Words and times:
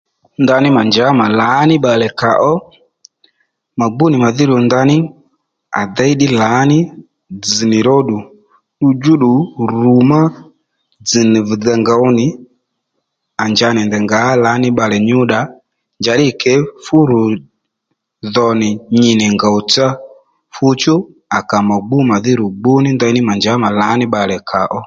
Ndaní 0.43 0.67
mà 0.75 0.81
njǎ 0.87 1.05
mà 1.19 1.25
lǎní 1.39 1.75
bbalè 1.79 2.07
kà 2.19 2.31
ó 2.51 2.53
mà 3.77 3.85
gbú 3.93 4.05
nì 4.11 4.17
màdhí 4.23 4.43
ru 4.49 4.55
ndaní 4.67 4.95
à 5.79 5.81
déy 5.95 6.13
ddí 6.15 6.27
lǎní 6.41 6.77
dzz 7.41 7.57
nì 7.71 7.79
ró 7.87 7.95
ddù 8.03 8.17
ddudjúddù 8.79 9.31
ru 9.79 9.93
má 10.11 10.21
dzz̀ 11.05 11.23
nì 11.31 11.39
vi 11.47 11.55
dey 11.65 11.79
ngǒw 11.81 12.03
nì 12.17 12.27
à 13.43 13.45
nja 13.51 13.69
nì 13.75 13.81
ndèy 13.85 14.03
ngǎ 14.05 14.21
lǎní 14.45 14.67
bbalè 14.71 14.97
nyú 15.07 15.19
dda 15.25 15.41
njàddí 15.99 16.27
ke 16.41 16.53
fú 16.85 16.97
rù 17.09 17.21
dho 18.33 18.47
nì 18.61 18.69
nyi 19.01 19.11
nì 19.19 19.27
ngòwtsá 19.35 19.87
fuchú 20.55 20.95
à 21.37 21.39
kà 21.49 21.57
mà 21.67 21.75
gbú 21.85 21.97
mà 22.09 22.15
dhí 22.23 22.31
rù 22.39 22.45
gbúní 22.59 22.89
ndeyní 22.95 23.19
mà 23.27 23.33
njǎ 23.39 23.53
mà 23.63 23.69
lǎ 23.79 23.89
ní 23.99 24.05
bbalè 24.09 24.37
kà 24.51 24.61
ó 24.77 24.79